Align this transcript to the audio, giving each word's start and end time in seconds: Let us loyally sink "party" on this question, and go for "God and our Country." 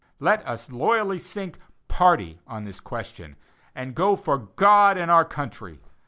Let 0.19 0.43
us 0.47 0.71
loyally 0.71 1.19
sink 1.19 1.59
"party" 1.87 2.39
on 2.47 2.63
this 2.63 2.79
question, 2.79 3.35
and 3.75 3.93
go 3.93 4.15
for 4.15 4.39
"God 4.39 4.97
and 4.97 5.11
our 5.11 5.23
Country." 5.25 5.79